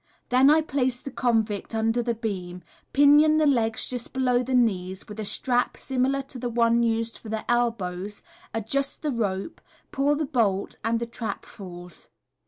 Then 0.29 0.49
I 0.49 0.61
place 0.61 0.99
the 0.99 1.11
convict 1.11 1.75
under 1.75 2.01
the 2.01 2.15
beam, 2.15 2.63
pinion 2.91 3.37
the 3.37 3.45
legs 3.45 3.85
just 3.87 4.13
below 4.13 4.41
the 4.41 4.55
knees, 4.55 5.07
with 5.07 5.19
a 5.19 5.25
strap 5.25 5.77
similar 5.77 6.23
to 6.23 6.39
the 6.39 6.49
one 6.49 6.81
used 6.81 7.19
for 7.19 7.29
the 7.29 7.45
elbows, 7.47 8.23
adjust 8.51 9.03
the 9.03 9.11
rope, 9.11 9.61
pull 9.91 10.15
the 10.15 10.25
bolt 10.25 10.77
and 10.83 10.99
the 10.99 11.05
trap 11.05 11.45
falls. 11.45 12.09